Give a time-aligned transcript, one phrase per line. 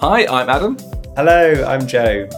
[0.00, 0.76] Hi, I'm Adam.
[1.16, 2.28] Hello, I'm Joe.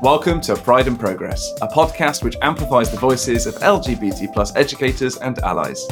[0.00, 5.16] Welcome to Pride and Progress, a podcast which amplifies the voices of LGBT plus educators
[5.16, 5.84] and allies.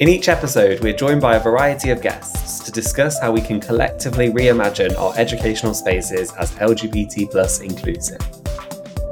[0.00, 3.60] In each episode, we're joined by a variety of guests to discuss how we can
[3.60, 8.18] collectively reimagine our educational spaces as LGBT plus inclusive.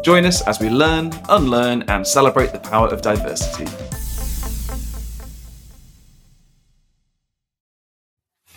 [0.02, 3.70] Join us as we learn, unlearn, and celebrate the power of diversity.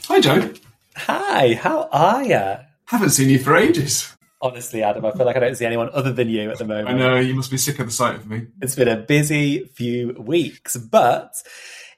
[0.08, 0.52] Hi, Joe.
[0.96, 2.58] Hi, how are ya?
[2.90, 4.18] Haven't seen you for ages.
[4.42, 6.90] Honestly, Adam, I feel like I don't see anyone other than you at the moment.
[6.90, 8.48] I know, you must be sick of the sight of me.
[8.64, 11.36] It's been a busy few weeks, but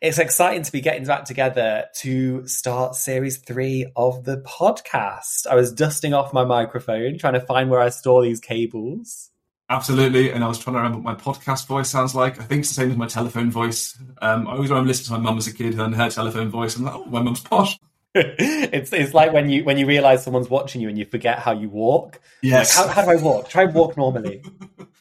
[0.02, 5.48] it's exciting to be getting back together to start series three of the podcast.
[5.49, 9.32] I was dusting off my microphone, trying to find where I store these cables.
[9.70, 12.38] Absolutely, and I was trying to remember what my podcast voice sounds like.
[12.38, 13.98] I think it's the same as my telephone voice.
[14.21, 16.76] Um, I always remember listening to my mum as a kid and her telephone voice.
[16.76, 17.80] I'm like, oh, my mum's posh.
[18.15, 21.54] it's it's like when you when you realize someone's watching you and you forget how
[21.54, 22.20] you walk.
[22.41, 22.77] Yes.
[22.77, 23.49] Like, how, how do I walk?
[23.49, 24.43] Try and walk normally.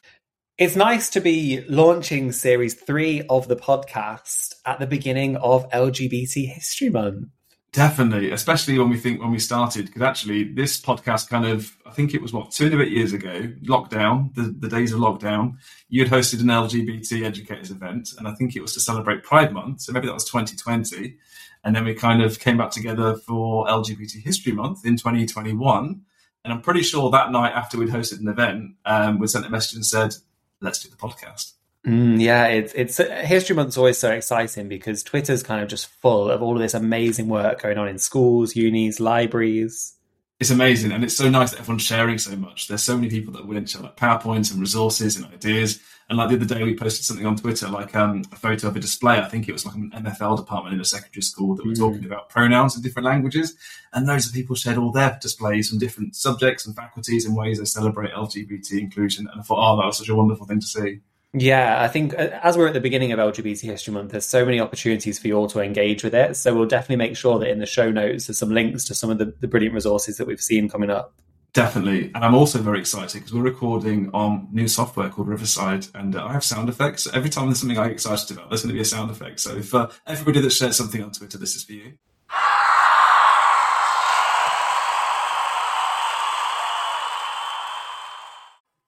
[0.59, 6.47] it's nice to be launching series three of the podcast at the beginning of LGBT
[6.47, 7.29] History Month.
[7.73, 11.93] Definitely, especially when we think when we started, because actually this podcast kind of, I
[11.93, 15.01] think it was what, two and a bit years ago, lockdown, the, the days of
[15.01, 15.57] lockdown,
[15.89, 19.53] you had hosted an LGBT educators event, and I think it was to celebrate Pride
[19.53, 21.17] Month, so maybe that was 2020.
[21.65, 26.03] And then we kind of came back together for LGBT History Month in 2021.
[26.45, 29.51] And I'm pretty sure that night after we'd hosted an event, um, we sent a
[29.51, 30.15] message and said,
[30.61, 31.55] let's do the podcast.
[31.85, 36.31] Mm, yeah, it's it's History Month's always so exciting because Twitter's kind of just full
[36.31, 39.97] of all of this amazing work going on in schools, unis, libraries.
[40.41, 42.67] It's amazing, and it's so nice that everyone's sharing so much.
[42.67, 45.81] There's so many people that are willing to share like PowerPoints and resources and ideas.
[46.09, 48.75] And like the other day, we posted something on Twitter, like um, a photo of
[48.75, 49.19] a display.
[49.19, 51.79] I think it was like an MFL department in a secondary school that were mm.
[51.79, 53.55] talking about pronouns in different languages.
[53.93, 57.59] And loads of people shared all their displays from different subjects and faculties and ways
[57.59, 59.29] they celebrate LGBT inclusion.
[59.31, 61.01] And I thought, oh, that was such a wonderful thing to see.
[61.33, 64.45] Yeah, I think uh, as we're at the beginning of LGBT History Month, there's so
[64.45, 66.37] many opportunities for you all to engage with it.
[66.37, 69.11] So we'll definitely make sure that in the show notes there's some links to some
[69.11, 71.15] of the, the brilliant resources that we've seen coming up.
[71.53, 72.13] Definitely.
[72.15, 76.25] And I'm also very excited because we're recording on new software called Riverside and uh,
[76.25, 77.09] I have sound effects.
[77.13, 79.41] Every time there's something I get excited about, there's going to be a sound effect.
[79.41, 81.95] So for uh, everybody that shares something on Twitter, this is for you.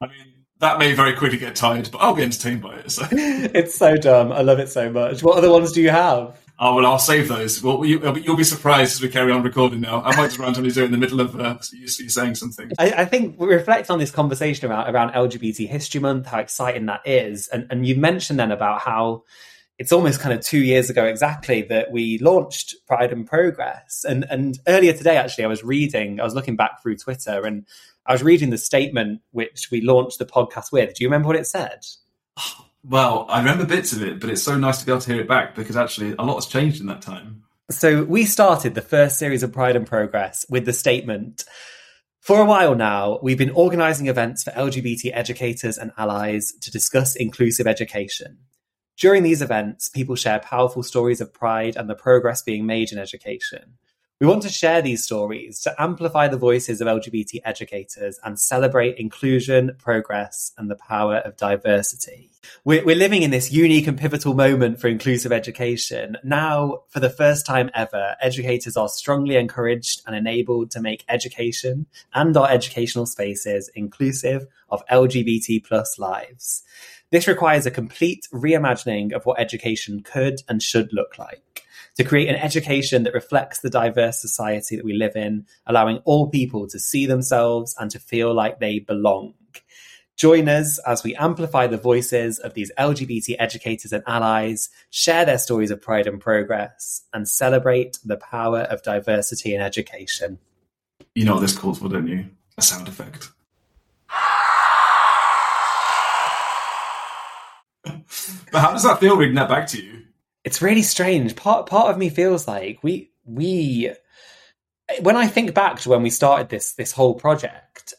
[0.03, 2.91] I mean, that may very quickly get tired, but I'll be entertained by it.
[2.91, 3.07] So.
[3.13, 4.33] it's so dumb.
[4.33, 5.23] I love it so much.
[5.23, 6.39] What other ones do you have?
[6.59, 7.63] Oh well, I'll save those.
[7.63, 10.03] Well, you, will be surprised as we carry on recording now.
[10.03, 12.71] I might just randomly do it in the middle of uh, you, you saying something.
[12.79, 16.87] I, I, think we reflect on this conversation about around LGBT History Month, how exciting
[16.87, 19.25] that is, and and you mentioned then about how
[19.79, 24.05] it's almost kind of two years ago exactly that we launched Pride and Progress.
[24.09, 27.67] And and earlier today, actually, I was reading, I was looking back through Twitter, and
[28.07, 30.95] I was reading the statement which we launched the podcast with.
[30.95, 31.85] Do you remember what it said?
[32.85, 35.21] Well, I remember bits of it, but it's so nice to be able to hear
[35.21, 37.45] it back because actually a lot has changed in that time.
[37.71, 41.45] So we started the first series of Pride and Progress with the statement.
[42.21, 47.17] For a while now, we've been organising events for LGBT educators and allies to discuss
[47.17, 48.39] inclusive education.
[48.99, 52.99] During these events, people share powerful stories of pride and the progress being made in
[52.99, 53.79] education.
[54.23, 58.97] We want to share these stories to amplify the voices of LGBT educators and celebrate
[58.97, 62.31] inclusion, progress, and the power of diversity.
[62.65, 66.19] We're, we're, living in this unique and pivotal moment for inclusive education.
[66.23, 71.87] Now, for the first time ever, educators are strongly encouraged and enabled to make education
[72.15, 76.63] and our educational spaces inclusive of LGBT plus lives.
[77.13, 81.63] This requires a complete reimagining of what education could and should look like
[81.97, 86.31] to create an education that reflects the diverse society that we live in, allowing all
[86.31, 89.35] people to see themselves and to feel like they belong.
[90.17, 95.37] Join us as we amplify the voices of these LGBT educators and allies, share their
[95.37, 100.39] stories of pride and progress, and celebrate the power of diversity in education.
[101.15, 102.25] You know what this calls for, don't you?
[102.57, 103.29] A sound effect.
[108.53, 110.03] But how does that feel reading that back to you?
[110.45, 111.37] it's really strange.
[111.37, 113.93] Part part of me feels like we we
[115.01, 117.95] when I think back to when we started this this whole project,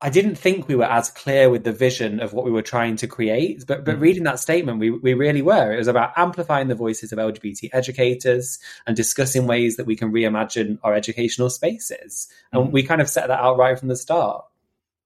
[0.00, 2.96] I didn't think we were as clear with the vision of what we were trying
[2.96, 3.66] to create.
[3.66, 4.00] But but mm.
[4.00, 5.72] reading that statement, we we really were.
[5.72, 10.10] It was about amplifying the voices of LGBT educators and discussing ways that we can
[10.10, 12.28] reimagine our educational spaces.
[12.52, 12.72] And mm.
[12.72, 14.44] we kind of set that out right from the start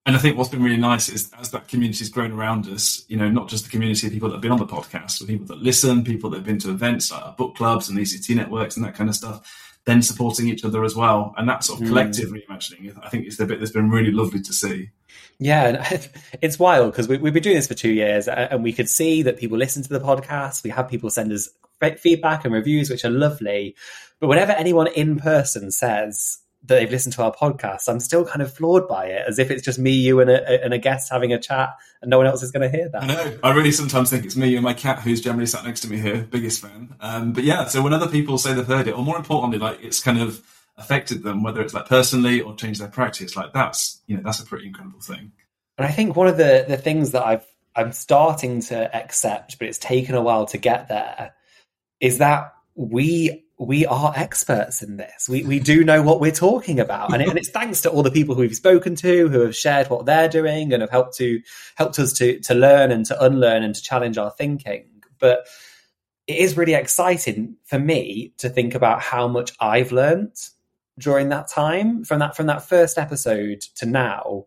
[0.07, 3.17] and I think what's been really nice is as that community's grown around us, you
[3.17, 5.47] know, not just the community of people that have been on the podcast, but people
[5.47, 8.85] that listen, people that have been to events like book clubs and ECT networks and
[8.85, 9.69] that kind of stuff.
[9.85, 11.35] then supporting each other as well.
[11.37, 11.89] And that sort of Mm.
[11.89, 14.91] collective reimagining, I think, is the bit that's been really lovely to see.
[15.41, 15.99] Yeah,
[16.41, 19.23] it's wild because we, we've been doing this for two years and we could see
[19.23, 20.63] that people listen to the podcast.
[20.63, 21.49] We have people send us
[21.99, 23.75] feedback and reviews, which are lovely.
[24.21, 28.41] But whenever anyone in person says that they've listened to our podcast, I'm still kind
[28.41, 31.11] of floored by it, as if it's just me, you, and a, and a guest
[31.11, 31.71] having a chat,
[32.01, 33.03] and no one else is going to hear that.
[33.03, 33.39] I know.
[33.43, 35.99] I really sometimes think it's me and my cat who's generally sat next to me
[35.99, 36.95] here, biggest fan.
[37.01, 39.83] Um, but yeah, so when other people say they've heard it, or more importantly, like
[39.83, 40.41] it's kind of
[40.77, 44.41] affected them, whether it's like personally or changed their practice, like that's you know that's
[44.41, 45.33] a pretty incredible thing.
[45.79, 49.67] And I think one of the the things that I've I'm starting to accept, but
[49.67, 51.35] it's taken a while to get there,
[52.01, 55.29] is that we we are experts in this.
[55.29, 58.03] We we do know what we're talking about, and, it, and it's thanks to all
[58.03, 61.17] the people who we've spoken to, who have shared what they're doing, and have helped
[61.19, 61.41] to
[61.77, 64.87] helped us to to learn and to unlearn and to challenge our thinking.
[65.19, 65.47] But
[66.27, 70.37] it is really exciting for me to think about how much I've learned
[70.99, 74.45] during that time from that from that first episode to now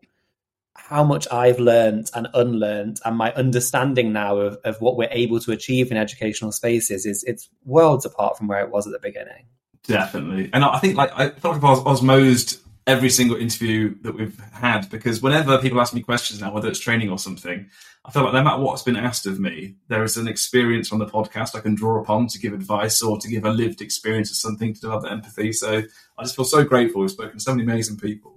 [0.78, 5.40] how much I've learned and unlearned and my understanding now of, of what we're able
[5.40, 8.98] to achieve in educational spaces is it's worlds apart from where it was at the
[8.98, 9.46] beginning.
[9.84, 14.14] Definitely, and I think like I feel like I've os- osmosed every single interview that
[14.14, 17.68] we've had because whenever people ask me questions now, whether it's training or something,
[18.04, 21.00] I feel like no matter what's been asked of me, there is an experience from
[21.00, 24.30] the podcast I can draw upon to give advice or to give a lived experience
[24.30, 25.52] of something to develop empathy.
[25.52, 25.82] So
[26.16, 27.00] I just feel so grateful.
[27.00, 28.35] We've spoken to so many amazing people.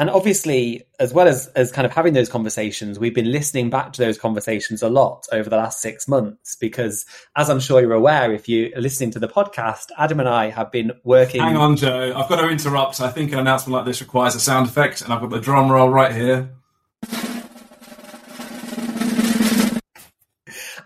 [0.00, 3.92] And obviously, as well as, as kind of having those conversations, we've been listening back
[3.92, 7.04] to those conversations a lot over the last six months because,
[7.36, 10.72] as I'm sure you're aware, if you're listening to the podcast, Adam and I have
[10.72, 11.42] been working.
[11.42, 12.14] Hang on, Joe.
[12.16, 13.02] I've got to interrupt.
[13.02, 15.70] I think an announcement like this requires a sound effect, and I've got the drum
[15.70, 16.48] roll right here.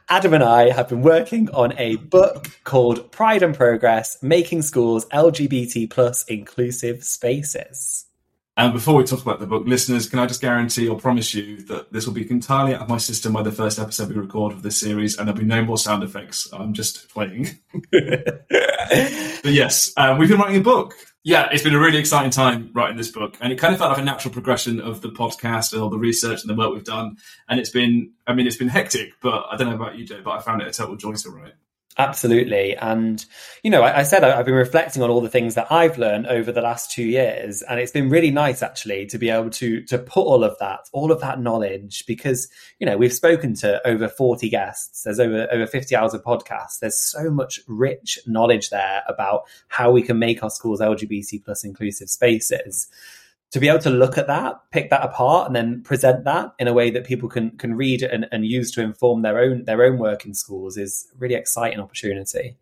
[0.09, 5.07] Adam and I have been working on a book called Pride and Progress Making Schools
[5.07, 8.04] LGBT plus Inclusive Spaces.
[8.57, 11.63] And before we talk about the book, listeners, can I just guarantee or promise you
[11.63, 14.53] that this will be entirely out of my system by the first episode we record
[14.53, 16.49] of this series, and there'll be no more sound effects.
[16.53, 17.49] I'm just playing.
[17.91, 20.95] but yes, um, we've been writing a book.
[21.25, 23.91] Yeah, it's been a really exciting time writing this book, and it kind of felt
[23.91, 26.85] like a natural progression of the podcast and all the research and the work we've
[26.85, 27.17] done.
[27.49, 30.21] And it's been, I mean, it's been hectic, but I don't know about you, Joe,
[30.25, 31.55] but I found it a total joy to write.
[31.97, 32.77] Absolutely.
[32.77, 33.25] And,
[33.63, 35.97] you know, I, I said I, I've been reflecting on all the things that I've
[35.97, 37.63] learned over the last two years.
[37.63, 40.89] And it's been really nice, actually, to be able to, to put all of that,
[40.93, 42.49] all of that knowledge, because,
[42.81, 45.05] you know, we've spoken to over 40 guests.
[45.05, 46.81] There's over, over 50 hours of podcasts.
[46.81, 51.63] There's so much rich knowledge there about how we can make our schools LGBT plus
[51.63, 52.89] inclusive spaces
[53.55, 56.67] to be able to look at that, pick that apart, and then present that in
[56.67, 59.85] a way that people can can read and, and use to inform their own their
[59.85, 62.57] own work in schools is really exciting opportunity.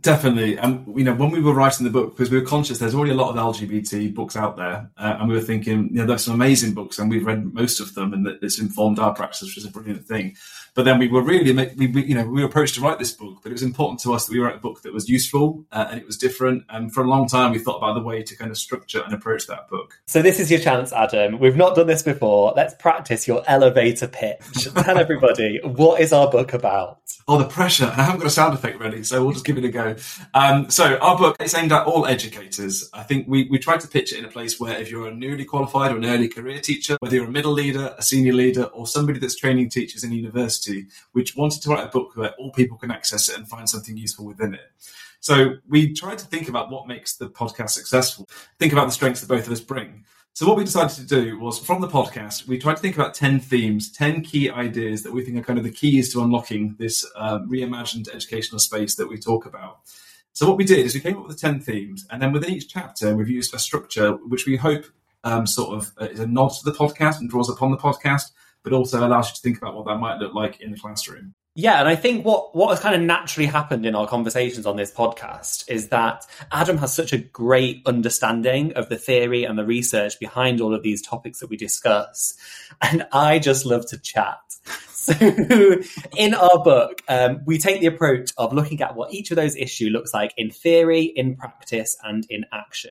[0.00, 2.94] Definitely, and you know, when we were writing the book, because we were conscious there's
[2.94, 6.06] already a lot of LGBT books out there, uh, and we were thinking, you know,
[6.06, 9.12] there's some amazing books, and we've read most of them, and that it's informed our
[9.12, 10.36] practice, which is a brilliant thing.
[10.78, 13.10] But then we were really, we, we, you know, we were approached to write this
[13.10, 15.64] book, but it was important to us that we wrote a book that was useful
[15.72, 16.62] uh, and it was different.
[16.68, 19.12] And for a long time, we thought about the way to kind of structure and
[19.12, 20.00] approach that book.
[20.06, 21.40] So this is your chance, Adam.
[21.40, 22.52] We've not done this before.
[22.54, 24.68] Let's practice your elevator pitch.
[24.76, 27.00] Tell everybody what is our book about.
[27.30, 27.84] Oh, the pressure!
[27.84, 29.96] And I haven't got a sound effect ready, so we'll just give it a go.
[30.32, 32.88] Um, so our book is aimed at all educators.
[32.94, 35.14] I think we we tried to pitch it in a place where if you're a
[35.14, 38.64] newly qualified or an early career teacher, whether you're a middle leader, a senior leader,
[38.64, 42.50] or somebody that's training teachers in university, we wanted to write a book where all
[42.50, 44.72] people can access it and find something useful within it.
[45.20, 48.26] So we tried to think about what makes the podcast successful.
[48.58, 50.06] Think about the strengths that both of us bring.
[50.38, 53.12] So what we decided to do was from the podcast, we tried to think about
[53.12, 56.76] 10 themes, 10 key ideas that we think are kind of the keys to unlocking
[56.78, 59.80] this uh, reimagined educational space that we talk about.
[60.34, 62.50] So what we did is we came up with the 10 themes, and then within
[62.54, 64.84] each chapter, we've used a structure which we hope
[65.24, 68.30] um, sort of uh, is a nod to the podcast and draws upon the podcast,
[68.62, 71.34] but also allows you to think about what that might look like in the classroom.
[71.54, 74.76] Yeah, and I think what what has kind of naturally happened in our conversations on
[74.76, 79.64] this podcast is that Adam has such a great understanding of the theory and the
[79.64, 82.34] research behind all of these topics that we discuss,
[82.80, 84.38] and I just love to chat.
[85.08, 85.14] So,
[86.18, 89.56] in our book, um, we take the approach of looking at what each of those
[89.56, 92.90] issues looks like in theory, in practice, and in action.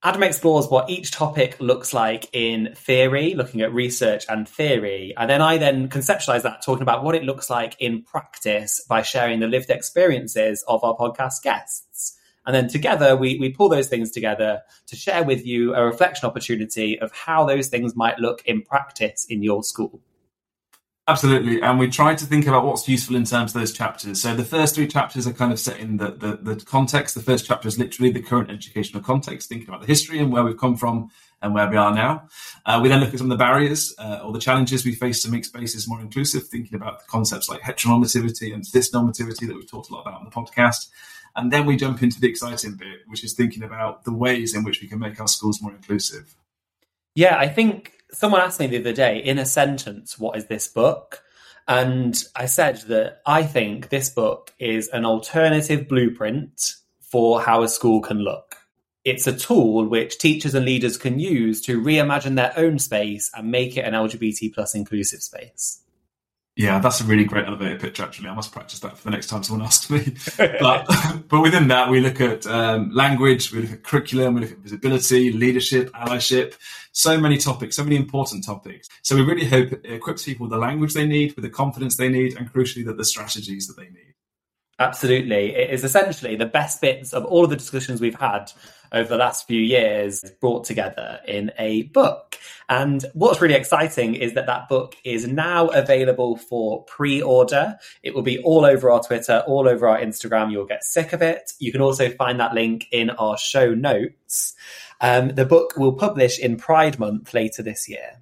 [0.00, 5.12] Adam explores what each topic looks like in theory, looking at research and theory.
[5.16, 9.02] And then I then conceptualize that, talking about what it looks like in practice by
[9.02, 12.16] sharing the lived experiences of our podcast guests.
[12.46, 16.28] And then together, we, we pull those things together to share with you a reflection
[16.28, 20.00] opportunity of how those things might look in practice in your school.
[21.08, 24.20] Absolutely, and we try to think about what's useful in terms of those chapters.
[24.20, 27.14] So the first three chapters are kind of set in the, the, the context.
[27.14, 30.44] The first chapter is literally the current educational context, thinking about the history and where
[30.44, 31.10] we've come from
[31.40, 32.28] and where we are now.
[32.66, 35.22] Uh, we then look at some of the barriers uh, or the challenges we face
[35.22, 39.70] to make spaces more inclusive, thinking about the concepts like heteronormativity and cisnormativity that we've
[39.70, 40.90] talked a lot about on the podcast.
[41.36, 44.62] And then we jump into the exciting bit, which is thinking about the ways in
[44.62, 46.34] which we can make our schools more inclusive.
[47.14, 50.68] Yeah, I think someone asked me the other day in a sentence, what is this
[50.68, 51.22] book?
[51.66, 57.68] And I said that I think this book is an alternative blueprint for how a
[57.68, 58.56] school can look.
[59.04, 63.50] It's a tool which teachers and leaders can use to reimagine their own space and
[63.50, 65.82] make it an LGBT plus inclusive space.
[66.58, 68.00] Yeah, that's a really great elevator pitch.
[68.00, 70.16] Actually, I must practice that for the next time someone asks me.
[70.60, 70.90] but
[71.28, 74.58] but within that, we look at um, language, we look at curriculum, we look at
[74.58, 76.56] visibility, leadership, allyship.
[76.90, 78.88] So many topics, so many important topics.
[79.02, 81.96] So we really hope it equips people with the language they need, with the confidence
[81.96, 84.07] they need, and crucially, that the strategies that they need.
[84.80, 85.56] Absolutely.
[85.56, 88.52] It is essentially the best bits of all of the discussions we've had
[88.92, 92.36] over the last few years brought together in a book.
[92.68, 97.76] And what's really exciting is that that book is now available for pre order.
[98.04, 100.52] It will be all over our Twitter, all over our Instagram.
[100.52, 101.52] You'll get sick of it.
[101.58, 104.54] You can also find that link in our show notes.
[105.00, 108.20] Um, the book will publish in Pride Month later this year.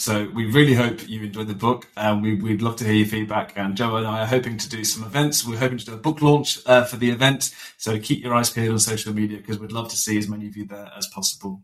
[0.00, 3.06] So we really hope you enjoyed the book, and we, would love to hear your
[3.06, 3.52] feedback.
[3.56, 5.46] And Joe and I are hoping to do some events.
[5.46, 7.54] We're hoping to do a book launch uh, for the event.
[7.76, 10.46] So keep your eyes peeled on social media because we'd love to see as many
[10.46, 11.62] of you there as possible.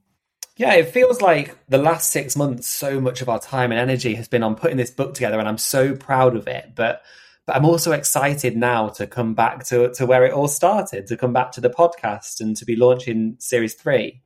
[0.59, 4.14] Yeah, it feels like the last six months, so much of our time and energy
[4.16, 6.73] has been on putting this book together, and I'm so proud of it.
[6.75, 7.02] But
[7.47, 11.16] but I'm also excited now to come back to to where it all started, to
[11.16, 14.23] come back to the podcast and to be launching series three.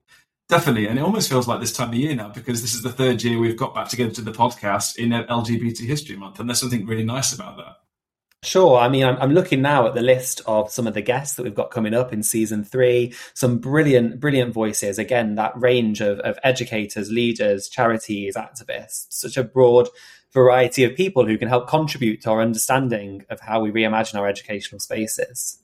[0.50, 2.90] Definitely, and it almost feels like this time of year now because this is the
[2.90, 6.59] third year we've got back together to the podcast in LGBT History Month, and there's
[6.59, 7.76] something really nice about that.
[8.42, 8.76] Sure.
[8.76, 11.45] I mean, I'm, I'm, looking now at the list of some of the guests that
[11.45, 13.14] we've got coming up in season three.
[13.33, 14.99] Some brilliant, brilliant voices.
[14.99, 19.88] Again, that range of, of educators, leaders, charities, activists, such a broad
[20.33, 24.26] variety of people who can help contribute to our understanding of how we reimagine our
[24.26, 25.61] educational spaces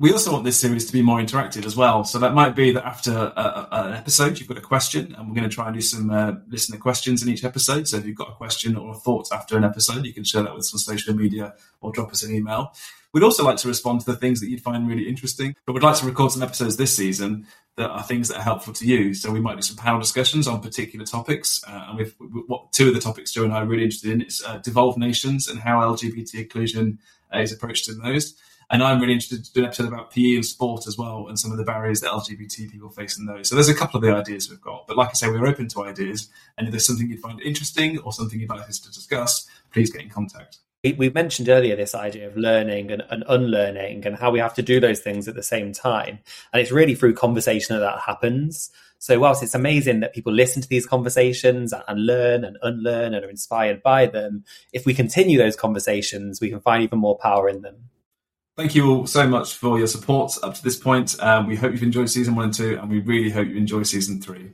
[0.00, 2.04] we also want this series to be more interactive as well.
[2.04, 5.28] So that might be that after a, a, an episode, you've got a question, and
[5.28, 7.88] we're going to try and do some uh, listener questions in each episode.
[7.88, 10.42] So if you've got a question or a thought after an episode, you can share
[10.42, 12.72] that with us on social media or drop us an email.
[13.12, 15.82] We'd also like to respond to the things that you'd find really interesting, but we'd
[15.82, 19.14] like to record some episodes this season that are things that are helpful to you.
[19.14, 21.60] So we might do some panel discussions on particular topics.
[21.66, 22.14] Uh, and we've,
[22.46, 24.98] what two of the topics Joe and I are really interested in is uh, devolved
[24.98, 26.98] nations and how LGBT inclusion
[27.34, 28.36] uh, is approached in those.
[28.70, 31.38] And I'm really interested to do an episode about PE and sport as well, and
[31.38, 33.48] some of the barriers that LGBT people face in those.
[33.48, 34.86] So there's a couple of the ideas we've got.
[34.86, 36.28] But like I say, we're open to ideas.
[36.56, 39.90] And if there's something you'd find interesting or something you'd like us to discuss, please
[39.90, 40.58] get in contact.
[40.84, 44.62] We mentioned earlier this idea of learning and, and, unlearning and how we have to
[44.62, 46.20] do those things at the same time.
[46.52, 48.70] And it's really through conversation that that happens.
[49.00, 53.24] So, whilst it's amazing that people listen to these conversations and learn and unlearn and
[53.24, 57.48] are inspired by them, if we continue those conversations, we can find even more power
[57.48, 57.90] in them.
[58.58, 61.14] Thank you all so much for your support up to this point.
[61.20, 63.84] Um, we hope you've enjoyed season one and two, and we really hope you enjoy
[63.84, 64.50] season three.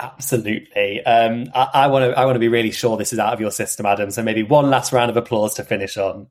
[0.00, 1.00] Absolutely.
[1.06, 2.18] Um, I want to.
[2.18, 4.10] I want to be really sure this is out of your system, Adam.
[4.10, 6.26] So maybe one last round of applause to finish on.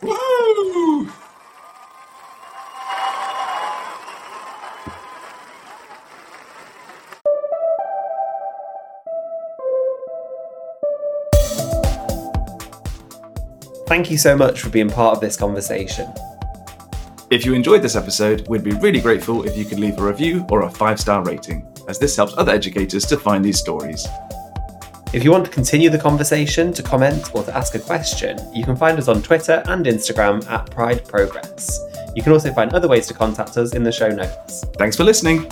[0.00, 0.16] Woo!
[13.92, 16.10] Thank you so much for being part of this conversation.
[17.28, 20.46] If you enjoyed this episode, we'd be really grateful if you could leave a review
[20.50, 24.08] or a five star rating, as this helps other educators to find these stories.
[25.12, 28.64] If you want to continue the conversation, to comment, or to ask a question, you
[28.64, 31.78] can find us on Twitter and Instagram at Pride Progress.
[32.16, 34.64] You can also find other ways to contact us in the show notes.
[34.78, 35.46] Thanks for listening.